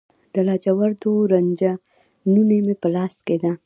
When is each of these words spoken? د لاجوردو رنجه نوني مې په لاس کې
د 0.33 0.35
لاجوردو 0.47 1.11
رنجه 1.31 1.73
نوني 2.31 2.59
مې 2.65 2.75
په 2.81 2.87
لاس 2.95 3.15
کې 3.25 3.35